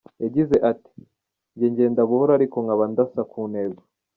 [0.23, 0.93] Yagize ati
[1.53, 3.81] “Njye ngenda buhoro ariko nkaba ndasa ku ntego.